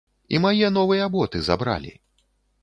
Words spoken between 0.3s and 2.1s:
І мае новыя боты забралі.